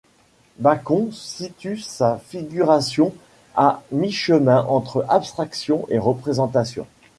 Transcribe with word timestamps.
Bacon 0.57 1.09
situe 1.11 1.77
sa 1.77 2.17
figuration 2.25 3.13
à 3.55 3.83
mi-chemin 3.91 4.63
entre 4.65 5.05
abstraction 5.07 5.85
et 5.89 5.99
représentation. 5.99 6.87